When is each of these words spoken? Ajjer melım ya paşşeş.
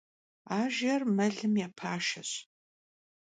Ajjer 0.57 1.01
melım 1.17 1.53
ya 1.61 1.67
paşşeş. 1.77 2.31